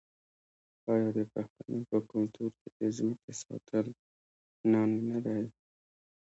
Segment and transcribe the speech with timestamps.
[0.93, 3.87] آیا د پښتنو په کلتور کې د ځمکې ساتل
[4.71, 5.43] ننګ نه دی؟